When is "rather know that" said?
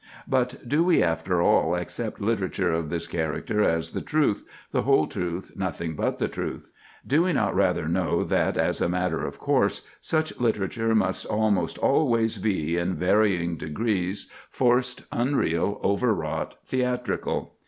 7.53-8.57